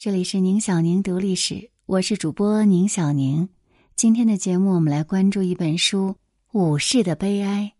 [0.00, 3.48] 这里是宁小宁读历史，我是主播宁小宁。
[3.96, 6.10] 今天的节目，我们来关注一本书
[6.52, 7.72] 《武士的悲哀》，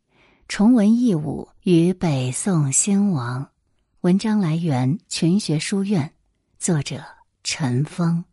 [0.49, 3.49] 重文义武与北宋兴亡。
[4.01, 6.13] 文章来源群学书院，
[6.59, 7.05] 作者
[7.45, 8.25] 陈峰。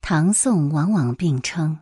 [0.00, 1.76] 唐宋往往并称，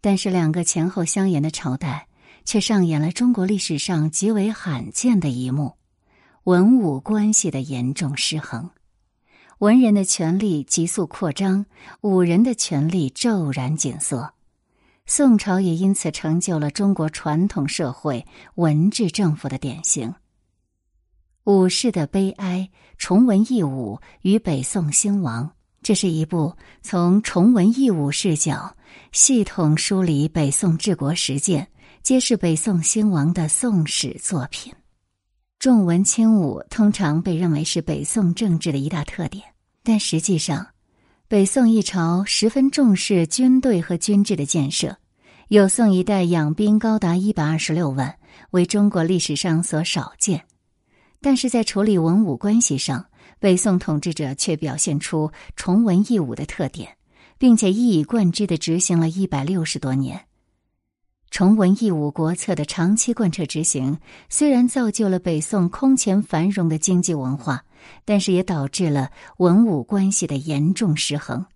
[0.00, 2.08] 但是两个前后相沿的朝代，
[2.44, 5.76] 却上演了中国历史上极为罕见的一幕：
[6.42, 8.68] 文武关系的严重失衡。
[9.58, 11.64] 文人的权力急速扩张，
[12.02, 14.34] 武人的权力骤然紧缩。
[15.06, 20.14] 宋朝也因此成就了中国传统社会文治政府的典型。
[21.44, 22.68] 武士的悲哀，
[22.98, 28.76] 重文抑武与北宋兴亡，这是一部从重文抑武视角
[29.12, 31.66] 系统梳理北宋治国实践、
[32.02, 34.70] 揭示北宋兴亡的宋史作品。
[35.58, 39.42] 重文轻武通常被认为是北宋政治的一大特点，
[39.88, 40.66] 但实际上，
[41.28, 44.96] 北宋一朝十分重视军队和军制的建设，
[45.46, 48.18] 有宋一代养兵高达一百二十六万，
[48.50, 50.44] 为中国历史上所少见。
[51.20, 53.06] 但是在处理文武关系上，
[53.38, 56.96] 北宋统治者却表现出崇文抑武的特点，
[57.38, 60.20] 并且一以贯之的执行了一百六十多年。
[61.30, 67.64] 崇文抑武国策的长期贯彻执行，虽然造就了北宋空前繁荣的经济文化，
[68.04, 71.46] 但是也导致了文武关系的严重失衡。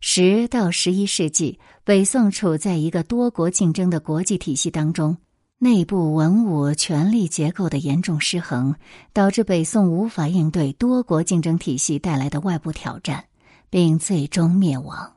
[0.00, 5.16] 十到十一世纪，北宋处在一个多国竞争的国际体系当中，
[5.58, 8.74] 内部文武权力结构的严重失衡，
[9.12, 13.24] 导致北宋无法应对多国竞争体系带来的外部挑战，
[13.68, 15.16] 并最终灭亡。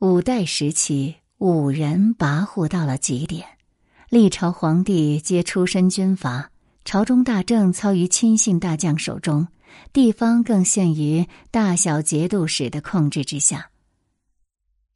[0.00, 1.16] 五代时期。
[1.38, 3.46] 武人跋扈到了极点，
[4.08, 6.50] 历朝皇帝皆出身军阀，
[6.88, 9.48] 朝中大政操于亲信大将手中，
[9.92, 13.68] 地方更陷于大小节度使的控制之下。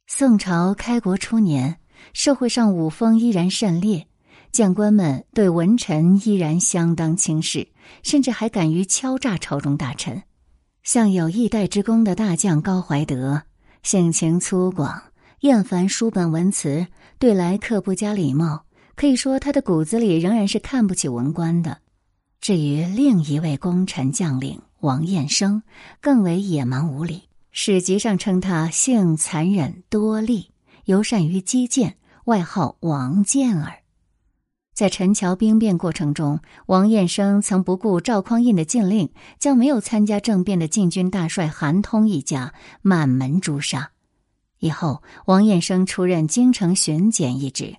[0.07, 1.77] 宋朝开国初年，
[2.11, 4.07] 社会上武风依然甚烈，
[4.51, 7.67] 将官们对文臣依然相当轻视，
[8.01, 10.23] 甚至还敢于敲诈朝中大臣。
[10.81, 13.43] 像有一代之功的大将高怀德，
[13.83, 14.99] 性情粗犷。
[15.41, 16.87] 厌烦书本文辞，
[17.19, 18.65] 对来客不加礼貌，
[18.95, 21.82] 可以说他的骨子里仍然是看不起文官的。
[22.43, 25.63] 至于另一位功臣将领王彦生，
[26.01, 27.29] 更为野蛮无礼。
[27.51, 30.47] 史籍上称他性残忍多戾，
[30.83, 31.95] 尤善于击剑，
[32.25, 33.75] 外号王剑儿。
[34.73, 39.09] 在陈桥兵变过程中，王彦生曾不顾赵匡胤的禁令，
[39.39, 43.91] 将没有参加政变的禁军大帅韩通一家满门诛杀。
[44.59, 47.77] 以后，王彦生出任京城巡检一职。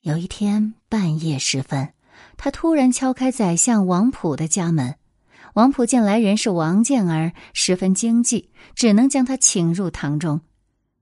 [0.00, 1.90] 有一天半夜时分，
[2.36, 4.96] 他突然敲开宰相王普的家门。
[5.54, 10.40] 王普见来人是王健儿，十分惊悸，只能将他请入堂中。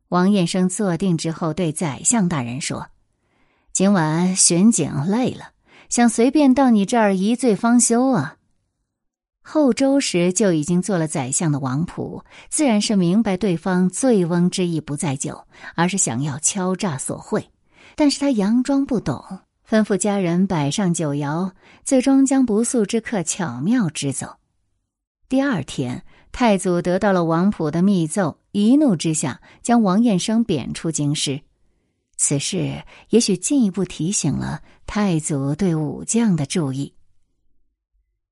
[0.09, 2.89] 王彦生坐定之后，对宰相大人说
[3.73, 5.51] ：“今晚巡警累了，
[5.89, 8.37] 想随便到你这儿一醉方休啊。”
[9.43, 15.45] 后周时就已经做了宰相的王普，自然是明白对方醉翁之意不在酒，
[15.75, 17.51] 而是想要敲诈索贿。
[17.95, 21.51] 但是他佯装不懂，吩咐家人摆上酒肴，
[21.85, 24.37] 最终将不速之客巧妙支走。
[25.29, 31.41] 第二天，太祖得到了王普的密奏，一怒之下将王彦生贬出京师。
[32.17, 36.95] 此事也许进一步提醒了太祖对武将的注意。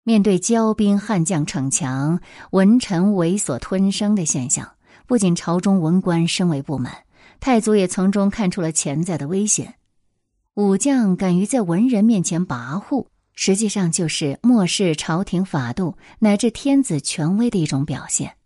[0.04, 2.20] 面对骄兵悍将逞强、
[2.52, 4.70] 文臣猥琐吞声的现象，
[5.06, 6.94] 不仅朝中文官深为不满，
[7.40, 9.74] 太祖也从中看出了潜在的危险。
[10.54, 18.36] 武将敢于在文人面前跋扈，实际上就是漠视朝廷法度乃至天子权威的一种表现。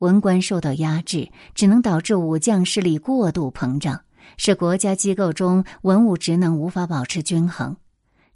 [0.00, 4.02] 文官受到压制，只能导致武将势力过度膨胀，
[4.36, 7.74] 使国家机构中文武职能无法保持均衡。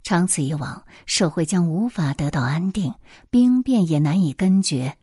[0.01, 2.95] 长此以往，社会将无法得到安定，
[3.29, 4.97] 兵变也难以根绝。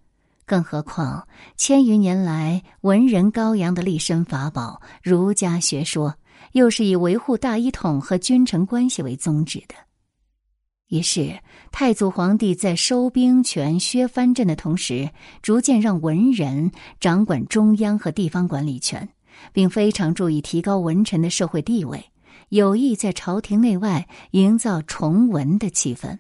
[0.44, 6.16] 更何况千余年来文人高扬的立身法宝儒家学说，
[6.52, 9.74] 又是以维护大一统和君臣关系为宗旨的。
[10.88, 11.38] 于是，
[11.70, 15.10] 太祖皇帝在收兵权、削藩镇的同时，
[15.40, 19.08] 逐渐让文人掌管中央和地方管理权，
[19.52, 22.06] 并非常注意提高文臣的社会地位。
[22.48, 26.18] 有意在朝廷内外营造崇文的气氛。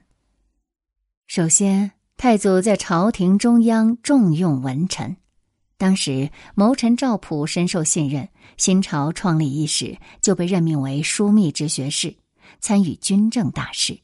[1.26, 5.16] 首先，太祖在朝廷中央重用文臣。
[5.80, 8.28] 当时，谋臣赵普深受信任，
[8.58, 12.14] 新朝创立伊始就被任命为枢密直学士，
[12.60, 13.98] 参与军政大事。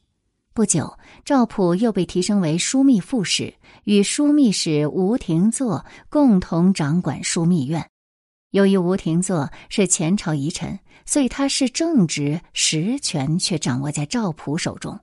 [0.55, 3.53] 不久，赵普又被提升为枢密副使，
[3.83, 7.87] 与枢密使吴廷祚共同掌管枢密院。
[8.49, 14.99] 由于吴廷祚是前朝遗臣，所以他是正职，实权却掌握在赵普手中。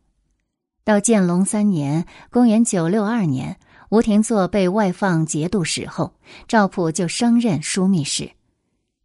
[0.82, 3.59] 到建隆三年（公元962年），
[3.91, 6.15] 吴廷祚被外放节度使后，
[6.49, 8.31] 赵普就升任枢密使。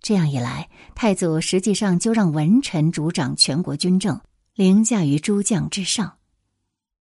[0.02, 4.22] 这样一来，太祖实际上就让文臣主掌全国军政，
[4.56, 6.14] 凌驾于诸将之上。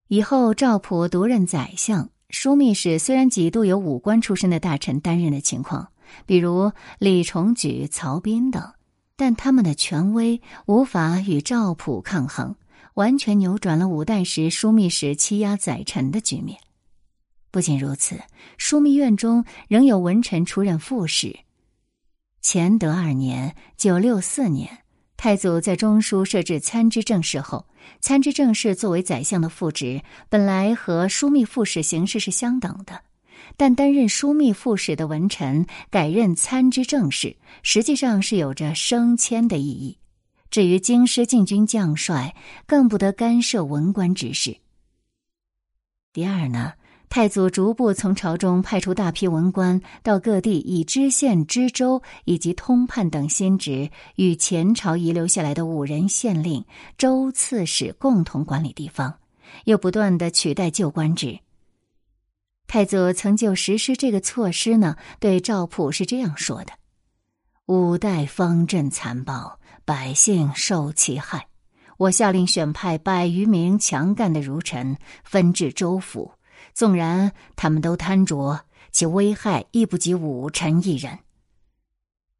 [0.08, 5.88] 以后，赵普独任宰相、枢密使，虽然几度有武官出身的大臣担任的情况，
[6.26, 8.72] 比如李重举、曹彬等，
[9.14, 12.56] 但他们的权威无法与赵普抗衡，
[12.94, 16.58] 完全扭转了五代时枢密使欺压宰臣的局面。
[17.50, 18.20] 不仅如此，
[18.58, 21.40] 枢密院中仍有文臣出任副使。
[22.42, 24.78] 乾德二年（九六四年）。
[25.16, 27.66] 太祖在中书设置参知政事后，
[28.00, 30.00] 参知政事作为宰相的副职，
[30.30, 33.02] 本来和枢密副使形式是相等的，
[33.58, 39.98] 但担任枢密副使的文臣改任参知政事，实际上是有着升迁的意义。
[40.50, 44.56] 至于京师禁军将帅，更不得干涉文官之事。
[46.14, 46.72] 第二呢？
[47.10, 56.64] 太祖逐步从朝中派出大批文官到各地，以知县、知州以及通判等新职，与前朝遗留下来的五人县令、
[56.96, 59.12] 州刺史共同管理地方，
[59.64, 61.40] 又不断的取代旧官职。
[62.68, 66.72] 太祖曾就实施这个措施呢，对赵普是这样说的
[67.66, 71.48] ：“五代方阵残暴，百姓受其害，
[71.98, 76.30] 我下令选派百余名强干的儒臣，分至州府。”
[76.74, 81.18] 纵然他们都贪着，其危害亦不及武臣一人。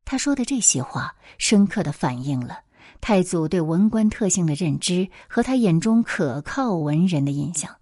[0.04, 2.60] 他说的这些话，深刻的反映了
[3.00, 7.76] 太祖对文官特性的认知和他眼中可靠文人的印象。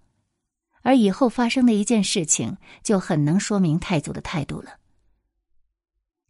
[0.82, 4.76] 而以后发生的一件事情，就很能说明太祖的态度了。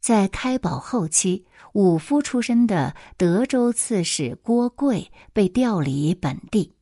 [0.01, 1.45] 在开宝后期，
[1.75, 6.78] 武夫出身的德州刺史郭贵被调离本地。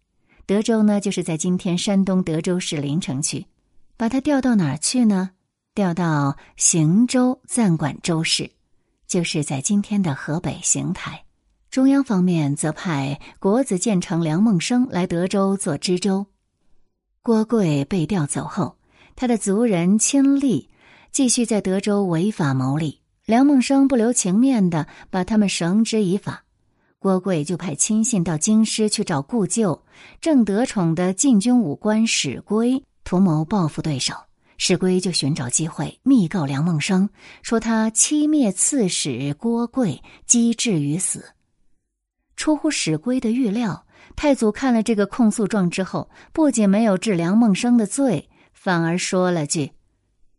[0.46, 3.44] 德州呢，就是在今天山东德州市临城区，
[3.96, 5.30] 把他调到哪儿去呢？
[5.74, 8.52] 调到邢州暂管州市，
[9.08, 11.24] 就是在今天的河北邢台。
[11.68, 16.24] 中央方面则派国子监丞梁孟生来德州做知州。
[17.22, 18.76] 郭贵被调走后，
[19.16, 20.70] 他的族人亲历
[21.10, 26.44] 继续在德州违法牟利，梁孟生不留情面的把他们绳之以法。
[26.98, 29.84] 郭贵就派亲信到京师去找故旧，
[30.20, 34.14] 正得宠的禁军武官史圭，图谋报复对手。
[34.58, 37.10] 史圭就寻找机会密告梁孟生，
[37.42, 41.32] 说他欺灭刺史郭贵，机智于死。
[42.36, 49.72] 出乎史圭的预料，太祖看了这个控诉状之后，不仅没有治梁孟生的罪，反而说了句：“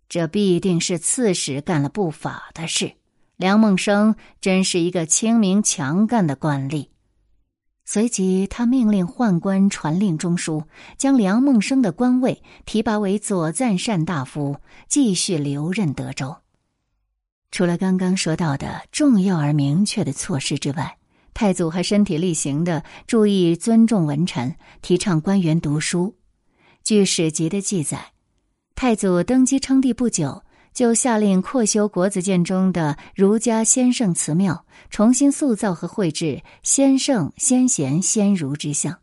[0.10, 2.94] 这必定是刺史干了不法的事。”
[3.38, 6.88] 梁孟生真是一个清明强干的官吏。
[7.86, 10.64] 随即，他命令宦官传令中书，
[10.98, 14.58] 将梁孟生的官位提拔为左赞善大夫，
[14.90, 16.36] 继续留任德州。
[17.52, 20.98] 除了刚刚说到的重要而明确的措施之外，
[21.34, 26.18] 太祖还身体力行的注意尊重文臣，提倡官员读书。
[26.84, 28.14] 据史籍的记载，
[28.76, 30.44] 太祖登基称帝不久。
[30.78, 39.00] 就下令扩修国子监中的儒家先圣祠庙，重新塑造和绘制先圣、先贤、先儒之像。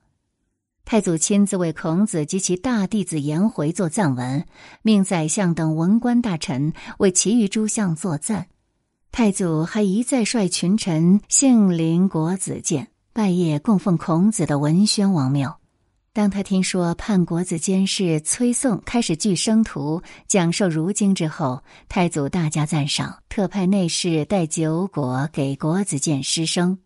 [0.84, 4.46] 太祖亲自为孔子及其大弟子颜回作赞文，
[4.82, 8.46] 命宰相等文官大臣为其余诸相作赞。
[9.10, 15.58] 太祖还一再率群臣幸临国子监，拜谒供奉孔子的文宣王庙。
[16.14, 26.78] 当他听说叛国子监事崔颂开始聚生徒讲授儒经之后，太祖大加赞赏，特派内侍带酒果给国子监师生。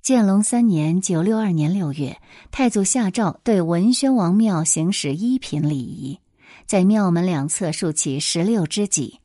[0.00, 2.18] 建隆三年（九六二年）六月，
[2.50, 6.18] 太祖下诏对文宣王庙行使一品礼仪，
[6.64, 9.20] 在庙门两侧竖起十六支戟。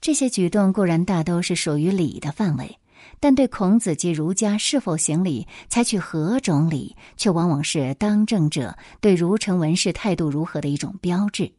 [0.00, 2.78] 这些举动固然大都是属于礼的范围。
[3.20, 11.52] 但对孔子及儒家是否行礼、采取何种礼，却往往是当政者对儒臣文士态度如何的一种标志。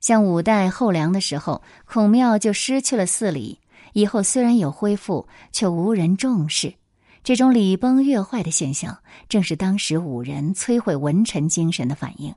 [0.00, 3.60] 像五代后梁的时候，孔庙就失去了祀礼，
[3.92, 6.74] 以后虽然有恢复，却无人重视。
[7.22, 8.98] 这种礼崩乐坏的现象，
[9.28, 12.34] 正是当时武人摧毁文臣精神的反应。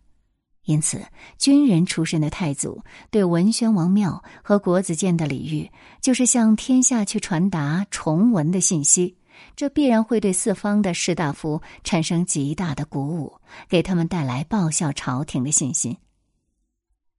[0.69, 1.03] 因此，
[1.39, 5.67] 军人出身的太祖对文宣王庙和国子监的礼遇，
[5.99, 9.17] 就是向天下去传达崇文的信息，
[9.55, 13.33] 这必然会对四方的士大夫产生极大的鼓舞，
[13.67, 15.97] 给他们带来报效朝廷的信心。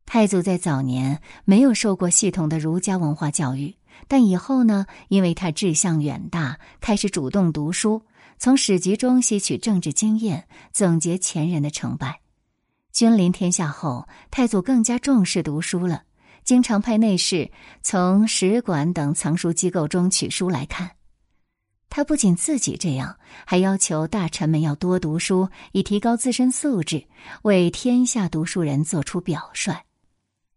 [0.06, 3.74] 太祖在早年没有受过系统的儒家文化教育，
[4.06, 8.02] 但以后呢，因为他志向远大，开始主动读书，
[8.38, 12.20] 从史籍中吸取政治经验，总结前人的成败。
[12.92, 16.02] 君临天下后，太祖更加重视读书了，
[16.44, 17.50] 经常派内侍
[17.82, 20.90] 从使馆等藏书机构中取书来看。
[21.88, 27.04] 他不仅自己这样，还要求大臣们要多读书，以提高自身素质，
[27.42, 29.74] 为天下读书人做出表率。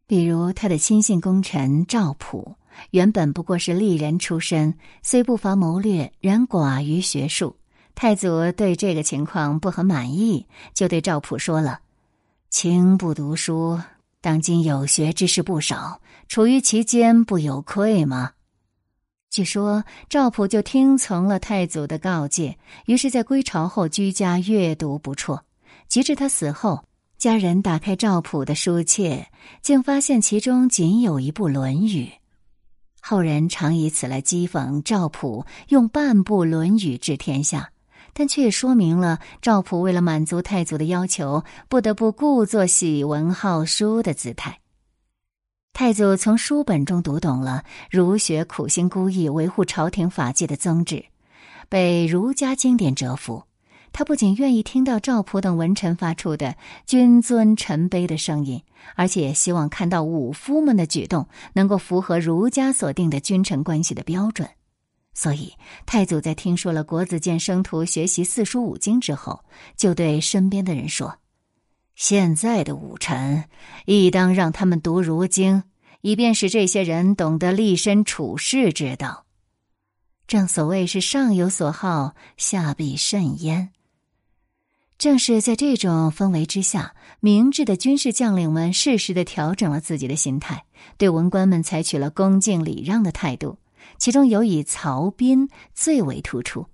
[0.05, 2.55] 比如他的亲信功臣赵普，
[2.91, 7.57] 原本不过是吏人出身，虽不乏谋略，然寡于学术。
[7.95, 11.79] 太祖对这个情况不很满意，就对赵普说了
[12.53, 13.81] ：“卿不读书，
[14.21, 18.33] 当今有学之士不少，处于其间，不有愧吗？”
[19.31, 22.55] 据说赵普就听从了太祖的告诫，
[22.85, 25.43] 于是，在归朝后居家阅读不辍。
[25.87, 26.85] 及至他死后，
[27.17, 29.25] 家人打开赵普的书册，
[29.63, 32.05] 竟发现其中仅有一部《论语》。
[33.01, 37.71] 后人常以此来讥讽赵普用半部《论语》治天下，
[38.13, 44.59] 但却也说明了赵普为了满足太祖的要求，不得不故作喜闻好书的姿态。
[45.73, 51.03] 太祖从书本中读懂了儒学苦心孤诣维护朝廷法纪的宗旨，
[51.67, 53.43] 被儒家经典折服。
[53.91, 56.55] 他不仅愿意听到赵普等文臣发出的
[56.85, 58.63] 君尊臣卑的声音，
[58.95, 64.49] 而且也希望看到武夫们的举动能够符合儒家所定的君臣关系的标准。
[65.13, 65.53] 所以，
[65.85, 69.45] 太祖在听说了国子监生徒学习四书五经之后，
[69.77, 71.19] 就对身边的人说
[71.95, 73.43] ：“现在的武臣，
[73.85, 75.63] 亦当让他们读儒经，
[76.01, 79.25] 以便使这些人懂得立身处世之道。
[80.25, 83.69] 正所谓是上有所好，下必甚焉。”
[84.97, 90.65] 正是在这种氛围之下，明智的军事将领们适时的调整了自己的心态，
[90.97, 93.57] 对文官们采取了恭敬礼让的态度。
[93.97, 96.67] 其中有以曹彬最为突出。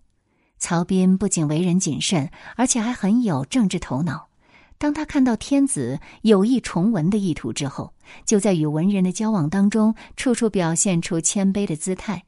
[0.57, 4.27] 曹彬不仅为人谨慎，而且还很有政治头脑。
[4.77, 7.93] 当他看到天子有意重文的意图之后，
[8.25, 12.23] 就在与文人的交往当中，处处表现出谦卑的姿态。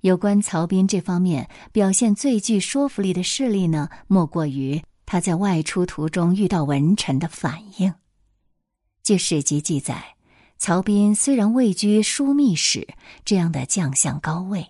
[0.00, 4.82] 有关曹彬这方面表现最具说服力的事例呢，莫过于。
[5.08, 7.94] 他在外出途中遇到文臣的反应。
[9.04, 10.15] 据史籍记载，
[10.58, 12.86] 曹彬虽然位居枢密使
[13.24, 14.66] 这样的将相高位，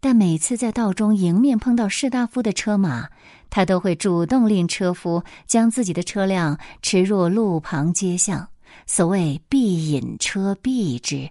[0.00, 3.08] 但每次在道中迎面碰到士大夫的车马，
[3.50, 8.48] 他都会主动令车夫将自己的车辆驰入路旁街巷，
[8.86, 11.28] 所谓“必引车避之”。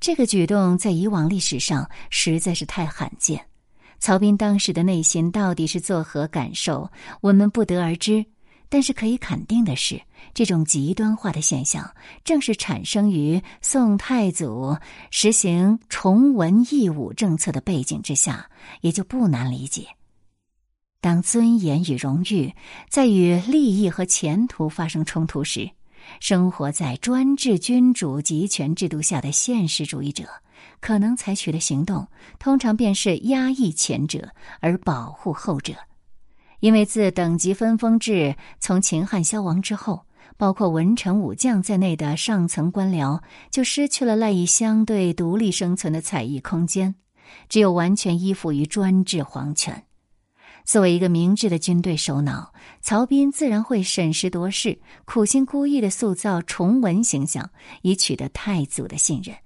[0.00, 3.40] 这个举动在以往历史上实在是太罕见。
[3.98, 6.90] 曹彬当时的内心到底是作何感受，
[7.20, 8.24] 我们不得而知。
[8.68, 10.00] 但是可以肯定的是，
[10.34, 11.88] 这种极端化的现象
[12.24, 14.76] 正是产生于宋太祖
[15.10, 19.86] 实行崇文抑武政策的背景之下，也就不难理解。
[21.00, 22.52] 当尊严与荣誉
[22.88, 25.70] 在与利益和前途发生冲突时，
[26.20, 30.24] 生活在专制君主集权制度下的现实主义者。
[30.80, 32.06] 可能采取的行动，
[32.38, 34.28] 通常便是压抑前者
[34.60, 35.74] 而保护后者，
[36.60, 43.20] 因为自等级分封制从秦汉消亡之后，包括文臣武将在内的上层官僚
[43.50, 46.94] 就失去了赖以相对独立生存的采邑空间，
[47.48, 49.84] 只有完全依附于专制皇权。
[50.64, 57.50] 作为一个明智的军队首脑，曹彬自然会审时度势，苦心孤诣的塑造崇文形象，
[57.82, 59.36] 以取得太祖的信任。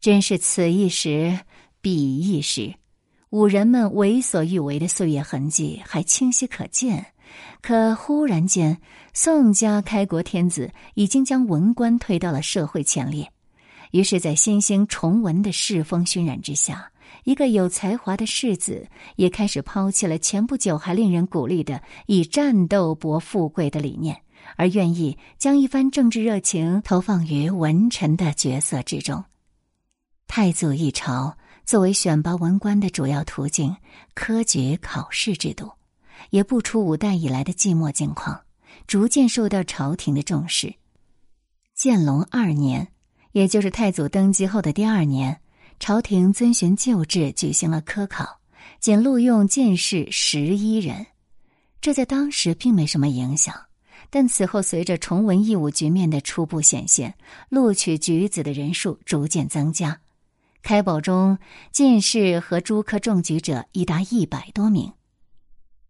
[0.00, 1.40] 真是此一时，
[1.80, 2.74] 彼一时，
[3.32, 7.06] 武人们为所欲为的岁月痕迹还清晰可见。
[7.62, 8.78] 可忽然间，
[9.14, 13.32] 宋家开国天子已经将文官推到了社会前列。
[13.92, 16.92] 于是，在新兴崇文的世风熏染之下，
[17.24, 18.86] 一个有才华的世子
[19.16, 24.20] 也开始抛弃了前不久还令人鼓励的以战斗博富贵的理念，
[24.56, 29.24] 而愿意将一番政治热情投放于文臣的角色之中。
[30.26, 33.74] 太祖一朝作为选拔文官的主要途径，
[34.14, 35.70] 科举考试制度，
[36.30, 38.40] 也不出五代以来的寂寞境况，
[38.86, 40.74] 逐渐受到朝廷的重视。
[41.74, 42.88] 建隆二年，
[43.32, 45.40] 也就是太祖登基后的第二年，
[45.80, 48.40] 朝廷遵循旧制举行了科考，
[48.78, 51.06] 仅录用进士十一人，
[51.80, 53.54] 这在当时并没什么影响。
[54.10, 57.14] 但此后，随着崇文抑武局面的初步显现，
[57.48, 59.98] 录取举子的人数逐渐增加。
[60.62, 61.38] 开宝中
[61.72, 64.92] 进士和诸科中举者已达一百多名。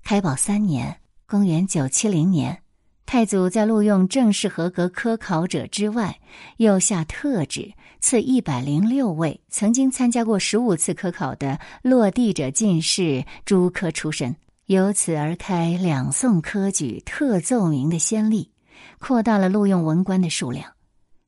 [0.02, 0.98] 开宝三年
[1.28, 2.62] （公元970年），
[3.04, 6.18] 太祖在录用正式合格科考者之外，
[6.56, 14.34] 又下特旨赐一百零六位曾经参加过十五次科考的落地者进士诸科出身，
[14.66, 18.50] 由此而开两宋科举特奏明的先例，
[18.98, 20.72] 扩大了录用文官的数量。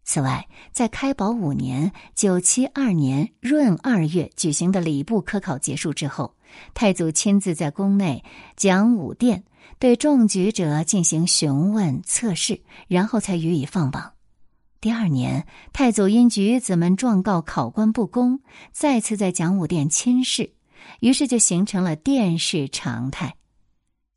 [0.05, 6.35] 此外，在开宝五年（九七二年）闰二月举行的礼部科考结束之后，
[6.75, 8.23] 太祖亲自在宫内
[8.55, 9.45] 讲武殿，
[9.79, 14.13] 对中举者进行询问测试，然后才予以放榜。
[14.79, 18.41] 第二年，太祖因举子们状告考官不公，
[18.73, 20.53] 再次在讲武殿亲试，
[21.01, 23.37] 于是就形成了殿试常态。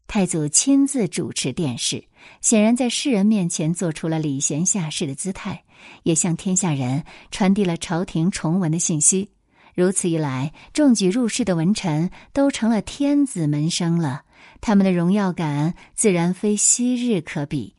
[0.05, 2.03] 太祖亲自主持殿试，
[2.41, 5.63] 显然在世人面前做出了礼贤下士的姿态。
[6.03, 9.29] 也向天下人传递了朝廷崇文的信息。
[9.73, 14.23] 如此一来，中举入仕的文臣都成了天子门生了，
[14.59, 17.75] 他们的荣耀感自然非昔日可比。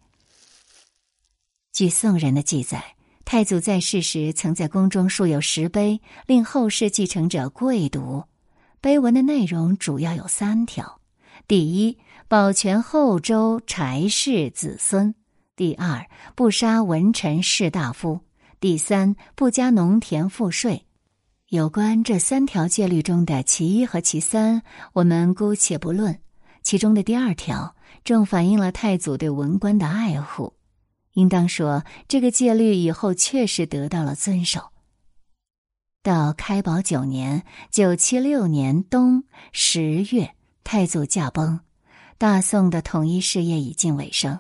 [1.73, 8.25] 据宋人的记载，太祖在世时曾在宫中竖有石碑，令后世继承者跪读。
[8.81, 11.01] 碑文的内容主要有三条：
[11.49, 15.15] 第一，保全后周柴氏子孙。
[15.59, 18.21] 第二，不杀文臣士大夫；
[18.61, 20.87] 第三，不加农田赋税。
[21.49, 24.63] 有关这三条戒律中的其一和其三，
[24.93, 26.21] 我们姑且不论。
[26.63, 27.75] 其中的第二条，
[28.05, 30.55] 正反映了太祖对文官的爱护。
[31.15, 34.61] 应当说，这个戒律以后确实得到了遵守。
[36.05, 41.59] 到开宝九年（九七六年）冬十月，太祖驾崩，
[42.17, 44.39] 大宋的统一事业已近尾声。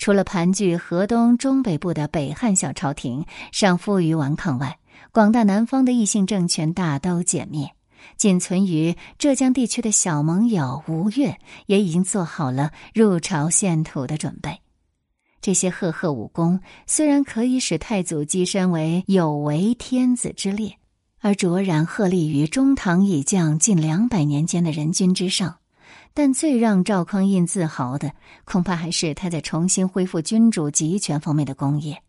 [0.00, 4.78] 除了盘踞河东中北部的北汉小朝廷尚负隅顽抗外，
[5.12, 7.68] 广大南方的异姓政权大都歼灭，
[8.16, 14.62] 仅存于浙江地区的小盟友吴越也已经做好了入朝献土的准备。
[15.42, 20.78] 这些赫赫武功虽然可以使太祖跻身为有为天子之列，
[21.20, 25.59] 而卓然鹤立于中唐以降近两百年间的人君之上。
[26.12, 28.12] 但最让赵匡胤自豪的，
[28.44, 32.02] 恐怕还是他在重新恢复君主集权方面的功业。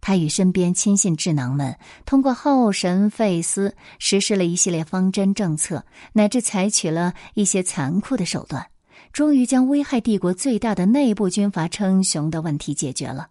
[0.00, 8.66] 他与身边亲信智囊们，通过耗神费思，实施了一系列方针政策，乃至采取了一些残酷的手段，
[9.12, 13.28] 终于将危害帝国最大的内部军阀称雄的问题解决了，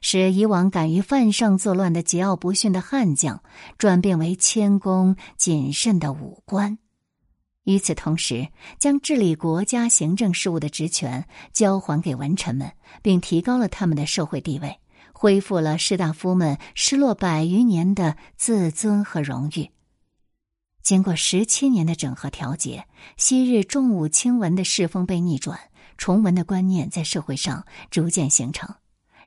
[0.00, 3.40] 使以往敢于犯上作乱的桀骜不驯的悍将，
[3.78, 6.78] 转变为谦恭谨慎的武官。
[7.68, 14.80] 与此同时，将治理国家行政事务的职权交还给文臣们，并提高了他们的社会地位，
[15.12, 19.68] 恢复了士大夫们失落百余年的自尊和荣誉。
[20.82, 22.86] 经过十七年的整合调节，
[23.18, 25.60] 昔日重武轻文的世风被逆转，
[25.98, 28.76] 崇文的观念在社会上逐渐形成。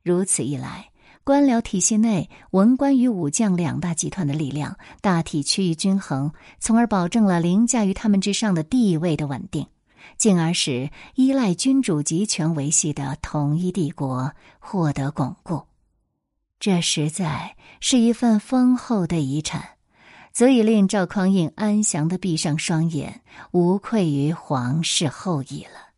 [0.01, 0.90] 如此一来。
[1.23, 9.67] 官僚体系内，文官与武将两大集团的力量大体趋于均衡，从而保证了凌驾于他们之上的地位的稳定，
[10.17, 15.61] 进而使依赖君主集权维系的统一帝国获得巩固。
[16.59, 19.63] 这实在是一份丰厚的遗产，
[20.33, 25.90] 足以令赵匡胤安详的闭上双眼，无愧于皇室后裔了。